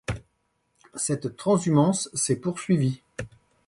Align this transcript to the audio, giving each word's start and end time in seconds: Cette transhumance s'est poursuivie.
Cette 0.95 1.35
transhumance 1.37 2.09
s'est 2.15 2.37
poursuivie. 2.37 3.03